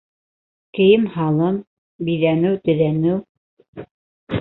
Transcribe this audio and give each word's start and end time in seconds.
Кейем-һалым, 0.77 1.61
биҙәнеү-төҙәнеү 2.09 3.17